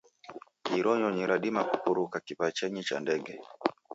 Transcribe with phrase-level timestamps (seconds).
[0.77, 3.33] Iro nyonyi radima kupuruka kiwachenyi cha ndege.